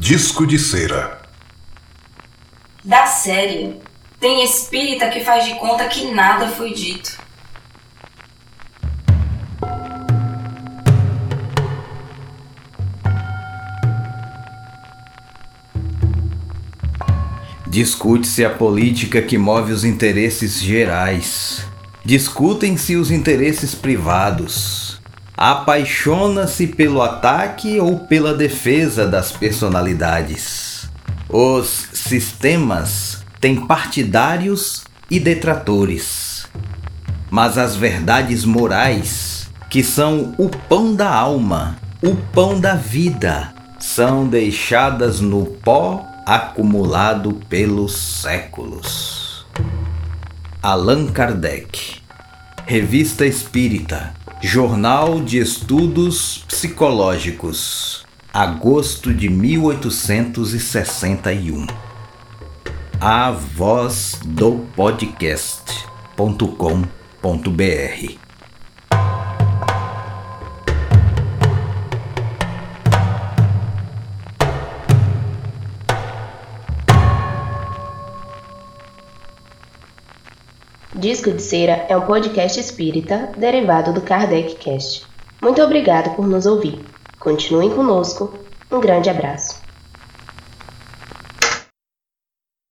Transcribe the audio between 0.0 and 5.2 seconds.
Disco de cera. Da série Tem espírita